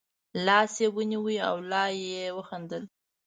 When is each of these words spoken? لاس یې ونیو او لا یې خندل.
لاس 0.45 0.73
یې 0.81 0.87
ونیو 0.95 1.25
او 1.49 1.55
لا 1.71 1.83
یې 2.03 2.23
خندل. 2.47 2.83